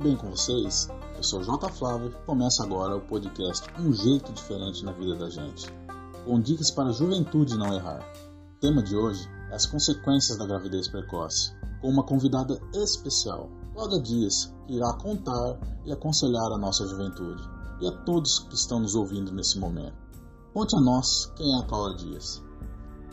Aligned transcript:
bem 0.00 0.16
com 0.16 0.30
vocês? 0.30 0.88
Eu 1.14 1.22
sou 1.22 1.42
J. 1.42 1.68
Flávio 1.68 2.08
e 2.08 2.26
começa 2.26 2.64
agora 2.64 2.96
o 2.96 3.02
podcast 3.02 3.66
Um 3.78 3.92
Jeito 3.92 4.32
Diferente 4.32 4.82
na 4.82 4.92
Vida 4.92 5.14
da 5.14 5.28
Gente, 5.28 5.70
com 6.24 6.40
dicas 6.40 6.70
para 6.70 6.88
a 6.88 6.92
juventude 6.92 7.58
não 7.58 7.74
errar. 7.74 8.00
O 8.56 8.60
tema 8.60 8.82
de 8.82 8.96
hoje 8.96 9.28
é 9.50 9.54
as 9.54 9.66
consequências 9.66 10.38
da 10.38 10.46
gravidez 10.46 10.88
precoce, 10.88 11.54
com 11.82 11.88
uma 11.88 12.02
convidada 12.02 12.58
especial, 12.74 13.50
Cláudia 13.74 14.00
Dias, 14.00 14.54
que 14.66 14.74
irá 14.74 14.90
contar 14.94 15.58
e 15.84 15.92
aconselhar 15.92 16.50
a 16.50 16.58
nossa 16.58 16.86
juventude 16.86 17.42
e 17.82 17.86
a 17.86 17.92
todos 17.92 18.38
que 18.38 18.54
estão 18.54 18.80
nos 18.80 18.94
ouvindo 18.94 19.30
nesse 19.30 19.58
momento. 19.58 19.98
Conte 20.54 20.76
a 20.76 20.80
nós 20.80 21.26
quem 21.36 21.46
é 21.54 21.62
a 21.62 21.66
Cláudia 21.66 22.06
Dias. 22.06 22.42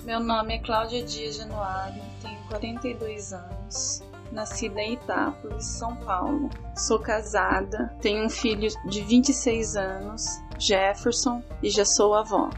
Meu 0.06 0.22
nome 0.22 0.56
é 0.56 0.60
Cláudia 0.60 1.04
Dias 1.04 1.36
Januário, 1.36 2.02
tenho 2.22 2.42
42 2.48 3.34
anos, 3.34 4.02
nascida 4.38 4.80
em 4.80 4.94
Itápolis, 4.94 5.66
São 5.66 5.96
Paulo. 5.96 6.48
Sou 6.76 7.00
casada, 7.00 7.92
tenho 8.00 8.24
um 8.24 8.30
filho 8.30 8.70
de 8.86 9.02
26 9.02 9.76
anos, 9.76 10.40
Jefferson, 10.60 11.42
e 11.64 11.72
já 11.72 11.84
sou 11.84 12.14
avó. 12.14 12.52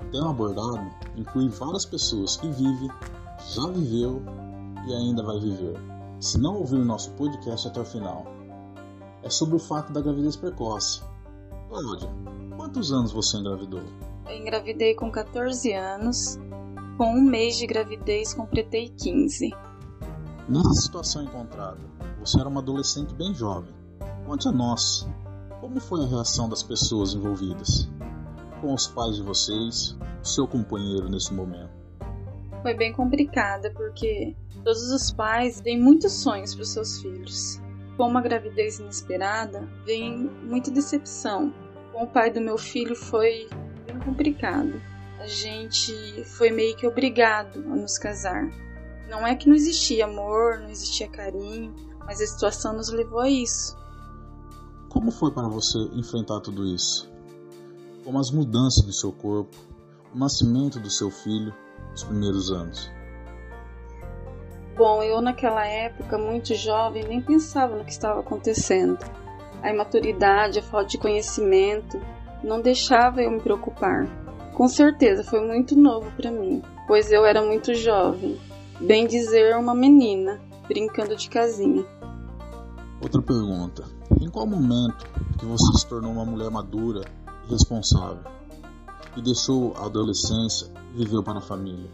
O 0.00 0.10
tema 0.10 0.30
abordado 0.30 0.90
inclui 1.14 1.50
várias 1.50 1.84
pessoas 1.84 2.38
que 2.38 2.48
vivem, 2.48 2.90
já 3.50 3.66
viveu 3.66 4.22
e 4.86 4.94
ainda 4.94 5.22
vai 5.22 5.38
viver. 5.38 5.78
Se 6.20 6.38
não 6.38 6.56
ouvir 6.56 6.76
o 6.76 6.84
nosso 6.84 7.10
podcast 7.12 7.68
até 7.68 7.80
o 7.80 7.84
final, 7.84 8.26
é 9.22 9.28
sobre 9.28 9.56
o 9.56 9.58
fato 9.58 9.92
da 9.92 10.00
gravidez 10.00 10.36
precoce. 10.36 11.02
Cláudia, 11.68 12.08
quantos 12.56 12.90
anos 12.90 13.12
você 13.12 13.36
engravidou? 13.36 13.82
Eu 14.26 14.36
engravidei 14.36 14.94
com 14.94 15.12
14 15.12 15.70
anos, 15.74 16.38
com 16.96 17.10
um 17.10 17.20
mês 17.20 17.58
de 17.58 17.66
gravidez 17.66 18.32
completei 18.32 18.88
15. 18.88 19.67
Nessa 20.48 20.72
situação 20.72 21.24
encontrada, 21.24 21.78
você 22.18 22.40
era 22.40 22.48
uma 22.48 22.60
adolescente 22.62 23.14
bem 23.14 23.34
jovem. 23.34 23.70
Conte 24.24 24.48
a 24.48 24.52
nós, 24.52 25.06
como 25.60 25.78
foi 25.78 26.02
a 26.02 26.08
reação 26.08 26.48
das 26.48 26.62
pessoas 26.62 27.12
envolvidas? 27.12 27.86
Com 28.62 28.72
os 28.72 28.86
pais 28.86 29.16
de 29.16 29.22
vocês, 29.22 29.94
o 30.22 30.26
seu 30.26 30.48
companheiro 30.48 31.10
nesse 31.10 31.34
momento? 31.34 31.68
Foi 32.62 32.72
bem 32.72 32.94
complicada 32.94 33.70
porque 33.72 34.34
todos 34.64 34.90
os 34.90 35.12
pais 35.12 35.60
têm 35.60 35.78
muitos 35.78 36.14
sonhos 36.14 36.54
para 36.54 36.62
os 36.62 36.70
seus 36.70 37.02
filhos. 37.02 37.60
Com 37.98 38.08
uma 38.08 38.22
gravidez 38.22 38.78
inesperada, 38.78 39.68
vem 39.84 40.30
muita 40.42 40.70
decepção. 40.70 41.52
Com 41.92 42.04
o 42.04 42.06
pai 42.06 42.30
do 42.30 42.40
meu 42.40 42.56
filho 42.56 42.96
foi 42.96 43.50
bem 43.84 43.98
complicado. 43.98 44.80
A 45.20 45.26
gente 45.26 45.92
foi 46.24 46.50
meio 46.50 46.74
que 46.74 46.86
obrigado 46.86 47.58
a 47.70 47.76
nos 47.76 47.98
casar. 47.98 48.48
Não 49.08 49.26
é 49.26 49.34
que 49.34 49.48
não 49.48 49.56
existia 49.56 50.04
amor, 50.04 50.58
não 50.58 50.68
existia 50.68 51.08
carinho, 51.08 51.74
mas 52.04 52.20
a 52.20 52.26
situação 52.26 52.74
nos 52.74 52.90
levou 52.90 53.20
a 53.20 53.28
isso. 53.28 53.74
Como 54.90 55.10
foi 55.10 55.32
para 55.32 55.48
você 55.48 55.78
enfrentar 55.94 56.40
tudo 56.40 56.66
isso? 56.66 57.10
Como 58.04 58.18
as 58.18 58.30
mudanças 58.30 58.84
do 58.84 58.92
seu 58.92 59.10
corpo, 59.10 59.56
o 60.14 60.18
nascimento 60.18 60.78
do 60.78 60.90
seu 60.90 61.10
filho, 61.10 61.54
os 61.94 62.04
primeiros 62.04 62.50
anos? 62.50 62.90
Bom, 64.76 65.02
eu 65.02 65.22
naquela 65.22 65.66
época, 65.66 66.18
muito 66.18 66.54
jovem, 66.54 67.04
nem 67.04 67.22
pensava 67.22 67.76
no 67.76 67.84
que 67.84 67.90
estava 67.90 68.20
acontecendo. 68.20 68.98
A 69.62 69.70
imaturidade, 69.70 70.58
a 70.58 70.62
falta 70.62 70.88
de 70.88 70.98
conhecimento 70.98 71.98
não 72.44 72.60
deixava 72.60 73.22
eu 73.22 73.30
me 73.30 73.40
preocupar. 73.40 74.06
Com 74.52 74.68
certeza 74.68 75.24
foi 75.24 75.40
muito 75.40 75.74
novo 75.74 76.10
para 76.12 76.30
mim, 76.30 76.62
pois 76.86 77.10
eu 77.10 77.24
era 77.24 77.42
muito 77.42 77.74
jovem 77.74 78.38
bem 78.80 79.06
dizer 79.06 79.56
uma 79.56 79.74
menina, 79.74 80.40
brincando 80.66 81.16
de 81.16 81.28
casinha. 81.28 81.84
Outra 83.02 83.22
pergunta. 83.22 83.84
Em 84.20 84.28
qual 84.28 84.46
momento 84.46 85.06
que 85.38 85.46
você 85.46 85.78
se 85.78 85.86
tornou 85.86 86.12
uma 86.12 86.24
mulher 86.24 86.50
madura 86.50 87.02
e 87.46 87.50
responsável 87.50 88.24
e 89.16 89.22
deixou 89.22 89.74
a 89.76 89.86
adolescência 89.86 90.72
e 90.94 90.98
viveu 90.98 91.22
para 91.22 91.38
a 91.38 91.42
família? 91.42 91.90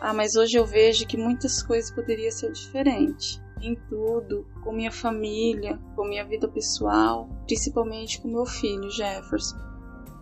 Ah, 0.00 0.12
mas 0.12 0.36
hoje 0.36 0.58
eu 0.58 0.66
vejo 0.66 1.06
que 1.06 1.16
muitas 1.16 1.62
coisas 1.62 1.90
poderiam 1.90 2.30
ser 2.30 2.52
diferentes. 2.52 3.40
Em 3.62 3.74
tudo, 3.88 4.46
com 4.62 4.72
minha 4.72 4.92
família, 4.92 5.78
com 5.96 6.06
minha 6.06 6.24
vida 6.26 6.46
pessoal, 6.46 7.28
principalmente 7.46 8.20
com 8.20 8.28
meu 8.28 8.44
filho 8.44 8.90
Jefferson. 8.90 9.56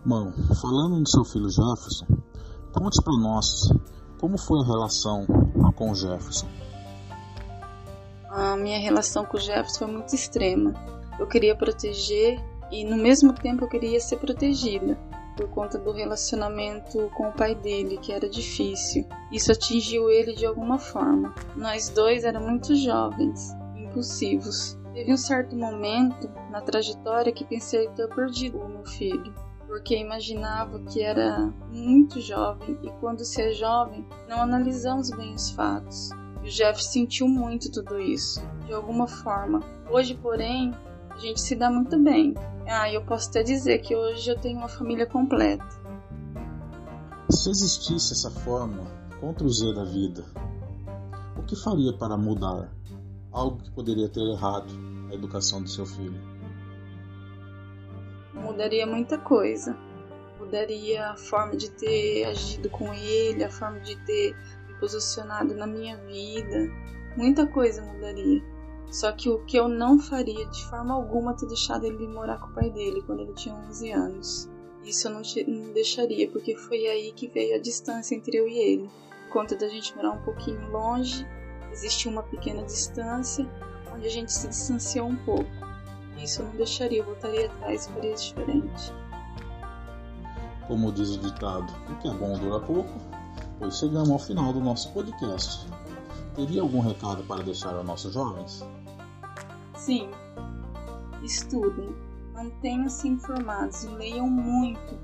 Mão, 0.05 0.31
falando 0.61 0.99
no 0.99 1.07
seu 1.07 1.25
filho 1.25 1.49
Jefferson, 1.49 2.05
conte 2.71 3.03
para 3.03 3.17
nós 3.19 3.45
como 4.23 4.37
foi 4.37 4.61
a 4.61 4.65
relação 4.65 5.25
com 5.75 5.91
o 5.91 5.95
Jefferson? 5.95 6.47
A 8.29 8.55
minha 8.55 8.79
relação 8.79 9.25
com 9.25 9.35
o 9.35 9.39
Jefferson 9.39 9.79
foi 9.79 9.87
muito 9.87 10.15
extrema. 10.15 10.73
Eu 11.19 11.27
queria 11.27 11.53
proteger 11.53 12.41
e 12.71 12.85
no 12.85 12.95
mesmo 12.95 13.33
tempo 13.33 13.65
eu 13.65 13.67
queria 13.67 13.99
ser 13.99 14.15
protegida 14.15 14.97
por 15.35 15.49
conta 15.49 15.77
do 15.77 15.91
relacionamento 15.91 17.11
com 17.17 17.27
o 17.27 17.33
pai 17.33 17.53
dele, 17.53 17.97
que 17.97 18.13
era 18.13 18.29
difícil. 18.29 19.05
Isso 19.29 19.51
atingiu 19.51 20.09
ele 20.09 20.33
de 20.33 20.45
alguma 20.45 20.79
forma. 20.79 21.35
Nós 21.53 21.89
dois 21.89 22.23
éramos 22.23 22.49
muito 22.49 22.75
jovens, 22.77 23.53
impulsivos. 23.75 24.79
Teve 24.93 25.11
um 25.11 25.17
certo 25.17 25.53
momento 25.53 26.29
na 26.49 26.61
trajetória 26.61 27.33
que 27.33 27.43
pensei 27.43 27.89
ter 27.89 28.07
perdido 28.07 28.57
o 28.57 28.69
meu 28.69 28.85
filho 28.85 29.33
porque 29.73 29.97
imaginava 29.97 30.79
que 30.81 31.01
era 31.01 31.51
muito 31.71 32.21
jovem 32.21 32.77
e 32.83 32.91
quando 32.99 33.25
se 33.25 33.41
é 33.41 33.53
jovem 33.53 34.05
não 34.29 34.39
analisamos 34.39 35.09
bem 35.09 35.33
os 35.33 35.49
fatos. 35.49 36.11
E 36.43 36.47
o 36.47 36.51
Jeff 36.51 36.83
sentiu 36.83 37.27
muito 37.27 37.71
tudo 37.71 37.99
isso, 37.99 38.39
de 38.67 38.71
alguma 38.71 39.07
forma. 39.07 39.61
Hoje, 39.89 40.13
porém, 40.13 40.71
a 41.09 41.17
gente 41.17 41.41
se 41.41 41.55
dá 41.55 41.71
muito 41.71 41.97
bem. 41.97 42.35
Ah, 42.67 42.87
eu 42.93 43.03
posso 43.03 43.29
até 43.29 43.41
dizer 43.41 43.79
que 43.79 43.95
hoje 43.95 44.29
eu 44.29 44.39
tenho 44.39 44.59
uma 44.59 44.69
família 44.69 45.07
completa. 45.07 45.65
Se 47.31 47.49
existisse 47.49 48.13
essa 48.13 48.29
fórmula 48.29 48.85
contra 49.19 49.43
o 49.43 49.49
Z 49.49 49.73
da 49.73 49.85
vida, 49.85 50.23
o 51.35 51.41
que 51.41 51.55
faria 51.55 51.97
para 51.97 52.15
mudar 52.15 52.71
algo 53.31 53.57
que 53.57 53.71
poderia 53.71 54.07
ter 54.07 54.21
errado 54.21 54.71
a 55.09 55.15
educação 55.15 55.63
do 55.63 55.67
seu 55.67 55.87
filho? 55.87 56.32
Mudaria 58.33 58.85
muita 58.85 59.17
coisa. 59.17 59.77
Mudaria 60.39 61.09
a 61.09 61.15
forma 61.15 61.55
de 61.55 61.71
ter 61.71 62.25
agido 62.25 62.69
com 62.69 62.93
ele, 62.93 63.43
a 63.43 63.49
forma 63.49 63.79
de 63.79 63.95
ter 64.05 64.35
me 64.67 64.73
posicionado 64.75 65.53
na 65.55 65.65
minha 65.65 65.97
vida. 65.97 66.69
Muita 67.15 67.47
coisa 67.47 67.81
mudaria. 67.81 68.41
Só 68.91 69.11
que 69.11 69.29
o 69.29 69.43
que 69.45 69.57
eu 69.57 69.67
não 69.67 69.99
faria 69.99 70.45
de 70.45 70.65
forma 70.65 70.93
alguma 70.93 71.35
ter 71.35 71.47
deixado 71.47 71.85
ele 71.85 72.07
morar 72.07 72.39
com 72.39 72.47
o 72.47 72.53
pai 72.53 72.69
dele 72.69 73.01
quando 73.01 73.21
ele 73.21 73.33
tinha 73.33 73.55
11 73.55 73.91
anos. 73.91 74.49
Isso 74.83 75.07
eu 75.07 75.13
não, 75.13 75.21
não 75.47 75.73
deixaria, 75.73 76.29
porque 76.29 76.55
foi 76.55 76.85
aí 76.87 77.11
que 77.13 77.27
veio 77.27 77.55
a 77.55 77.59
distância 77.59 78.13
entre 78.15 78.37
eu 78.37 78.47
e 78.47 78.57
ele. 78.57 78.89
Por 79.25 79.33
conta 79.33 79.55
da 79.55 79.67
gente 79.67 79.95
morar 79.95 80.11
um 80.11 80.21
pouquinho 80.23 80.69
longe, 80.69 81.25
existia 81.71 82.11
uma 82.11 82.21
pequena 82.21 82.63
distância, 82.63 83.49
onde 83.91 84.05
a 84.05 84.11
gente 84.11 84.31
se 84.31 84.47
distanciou 84.47 85.07
um 85.07 85.15
pouco. 85.15 85.62
Isso 86.17 86.41
eu 86.41 86.47
não 86.47 86.55
deixaria, 86.55 86.99
eu 86.99 87.05
voltaria 87.05 87.47
atrás 87.47 87.85
e 87.85 87.91
faria 87.91 88.13
diferente. 88.13 88.93
Como 90.67 90.91
diz 90.91 91.15
o 91.15 91.19
ditado, 91.19 91.73
o 91.89 91.95
que 91.97 92.07
é 92.07 92.13
bom 92.13 92.37
dura 92.37 92.59
pouco, 92.59 92.93
pois 93.59 93.77
chegamos 93.77 94.09
ao 94.09 94.19
final 94.19 94.53
do 94.53 94.59
nosso 94.59 94.91
podcast. 94.93 95.67
Teria 96.35 96.61
algum 96.61 96.79
recado 96.79 97.23
para 97.23 97.43
deixar 97.43 97.75
aos 97.75 97.85
nossos 97.85 98.13
jovens? 98.13 98.65
Sim. 99.75 100.09
Estudem, 101.21 101.95
mantenham-se 102.33 103.07
informados 103.07 103.83
e 103.83 103.87
leiam 103.87 104.27
muito 104.27 104.97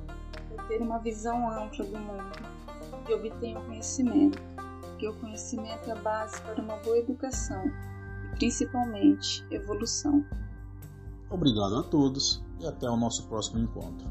para 0.55 0.63
ter 0.65 0.81
uma 0.81 0.99
visão 0.99 1.49
ampla 1.49 1.85
do 1.85 1.97
mundo 1.99 2.39
e 3.07 3.13
obtenham 3.13 3.63
conhecimento, 3.65 4.41
porque 4.81 5.07
o 5.07 5.13
conhecimento 5.15 5.89
é 5.89 5.91
a 5.91 5.95
base 5.95 6.41
para 6.41 6.61
uma 6.61 6.77
boa 6.77 6.97
educação 6.97 7.63
e 8.25 8.35
principalmente 8.35 9.45
evolução. 9.51 10.25
Obrigado 11.29 11.77
a 11.77 11.83
todos 11.83 12.43
e 12.59 12.65
até 12.65 12.89
o 12.89 12.97
nosso 12.97 13.23
próximo 13.27 13.59
encontro. 13.59 14.07